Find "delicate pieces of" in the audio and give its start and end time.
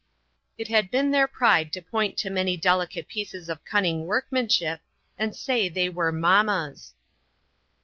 2.57-3.63